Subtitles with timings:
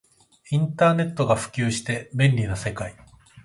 [0.49, 2.95] インターネットが普及して便利な世界